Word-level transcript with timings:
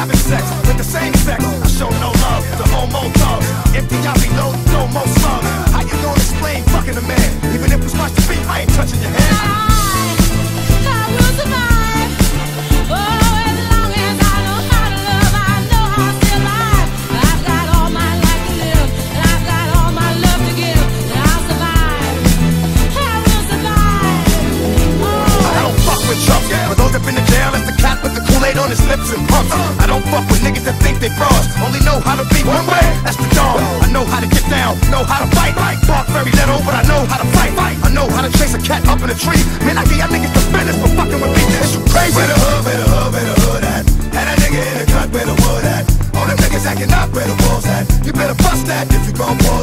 having 0.00 0.16
sex 0.16 0.42
with 0.66 0.78
the 0.78 0.84
same 0.84 1.14
sex. 1.14 1.44
I 1.44 1.66
show 1.68 1.90
no 1.90 2.10
love 2.24 2.44
to 2.58 2.64
homo 2.72 3.19
that 30.70 30.78
think 30.82 31.02
they 31.02 31.10
frauds. 31.18 31.50
Only 31.58 31.82
know 31.82 31.98
how 32.06 32.14
to 32.14 32.22
be 32.30 32.46
one 32.46 32.62
way, 32.70 32.86
that's 33.02 33.18
the 33.18 33.26
dawn. 33.34 33.58
I 33.82 33.90
know 33.90 34.06
how 34.06 34.22
to 34.22 34.30
get 34.30 34.46
down, 34.46 34.78
know 34.94 35.02
how 35.02 35.18
to 35.18 35.28
fight. 35.34 35.58
Talk 35.86 36.06
very 36.14 36.30
little, 36.30 36.62
but 36.62 36.78
I 36.78 36.86
know 36.86 37.02
how 37.10 37.18
to 37.18 37.28
fight. 37.34 37.50
I 37.58 37.90
know 37.90 38.06
how 38.06 38.22
to 38.22 38.30
chase 38.38 38.54
a 38.54 38.62
cat 38.62 38.86
up 38.86 39.02
in 39.02 39.10
a 39.10 39.18
tree. 39.18 39.42
Man, 39.66 39.74
I 39.74 39.82
give 39.90 39.98
y'all 39.98 40.12
niggas 40.12 40.30
the 40.30 40.42
business 40.54 40.78
for 40.78 40.90
fucking 40.94 41.18
with 41.18 41.32
me. 41.34 41.42
Is 41.58 41.74
you 41.74 41.82
crazy? 41.90 42.14
Where 42.14 42.30
the 42.30 42.38
hood, 42.38 42.62
where 42.62 42.78
the 42.78 42.86
hood, 42.86 43.10
where 43.10 43.26
the 43.26 43.36
hood 43.42 43.64
at? 43.66 43.84
Had 44.14 44.26
a 44.30 44.34
nigga 44.38 44.60
in 44.62 44.76
the 44.78 44.86
cut 44.86 45.08
where 45.10 45.26
the 45.26 45.36
wood 45.42 45.64
at. 45.66 45.84
All 46.14 46.26
them 46.26 46.38
niggas 46.38 46.66
acting 46.66 46.92
up 46.94 47.10
where 47.10 47.26
the 47.26 47.36
wolves 47.48 47.66
at. 47.66 47.84
You 48.06 48.12
better 48.12 48.38
bust 48.38 48.66
that 48.70 48.86
if 48.94 49.02
you 49.10 49.14
gon' 49.16 49.38
pull 49.42 49.59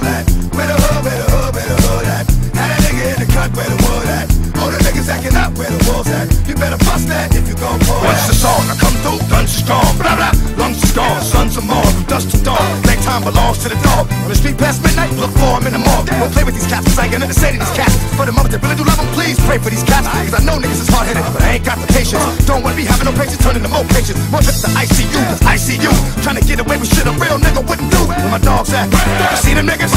past 14.58 14.82
midnight, 14.82 15.14
look 15.22 15.32
for 15.38 15.62
him 15.62 15.70
in 15.70 15.74
the 15.78 15.82
morgue. 15.82 16.10
Don't 16.10 16.34
play 16.34 16.44
with 16.44 16.58
these 16.58 16.68
cats, 16.68 16.90
cause 16.90 17.00
I 17.00 17.06
ain't 17.06 17.14
gonna 17.14 17.32
say 17.32 17.54
to 17.54 17.60
these 17.62 17.76
cats. 17.78 17.96
For 18.18 18.26
the 18.26 18.34
moment, 18.34 18.52
they 18.52 18.60
really 18.60 18.76
do 18.76 18.84
love 18.84 18.98
them, 18.98 19.08
please 19.14 19.38
pray 19.46 19.62
for 19.62 19.70
these 19.70 19.86
cats. 19.86 20.10
Cause 20.10 20.36
I 20.36 20.42
know 20.44 20.58
niggas 20.58 20.82
is 20.82 20.90
hard 20.90 21.08
headed, 21.08 21.24
but 21.32 21.42
I 21.46 21.62
ain't 21.62 21.66
got 21.66 21.78
the 21.78 21.88
patience. 21.94 22.22
Don't 22.50 22.66
wanna 22.66 22.76
be 22.76 22.86
having 22.86 23.06
no 23.06 23.14
patience, 23.14 23.40
turning 23.40 23.64
to 23.64 23.70
more 23.70 23.86
patients. 23.94 24.20
More 24.34 24.42
trips 24.42 24.66
to 24.66 24.70
ICU, 24.74 25.22
cause 25.30 25.42
ICU. 25.46 25.92
Trying 26.26 26.42
to 26.42 26.46
get 26.46 26.60
away 26.60 26.78
with 26.82 26.90
shit 26.90 27.06
a 27.06 27.14
real 27.22 27.38
nigga 27.38 27.62
wouldn't 27.62 27.94
do. 27.94 28.02
Where 28.10 28.34
my 28.34 28.42
dogs 28.42 28.74
at? 28.74 28.90
You 28.90 29.38
see 29.38 29.54
them 29.54 29.70
niggas? 29.70 29.94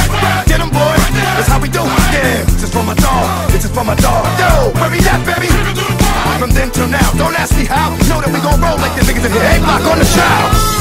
Get 0.47 0.61
them, 0.61 0.71
boy. 0.71 0.95
That's 1.37 1.49
how 1.49 1.59
we 1.59 1.69
do. 1.73 1.83
Yeah, 2.13 2.45
this 2.45 2.69
is 2.69 2.71
for 2.71 2.85
my 2.85 2.95
dog. 2.95 3.27
This 3.51 3.65
is 3.65 3.73
for 3.73 3.85
my 3.85 3.97
dog. 3.97 4.29
Yo, 4.37 4.71
where 4.77 4.91
we 4.93 5.01
at, 5.09 5.21
baby? 5.25 5.49
From 6.39 6.51
then 6.53 6.71
till 6.71 6.89
now, 6.89 7.05
don't 7.21 7.35
ask 7.35 7.57
me 7.57 7.65
how. 7.65 7.91
Know 8.09 8.21
that 8.21 8.33
we 8.33 8.41
gon' 8.41 8.61
roll 8.61 8.77
like 8.79 8.95
the 8.97 9.05
niggas 9.05 9.25
in 9.25 9.33
here. 9.33 9.45
Hey, 9.45 10.80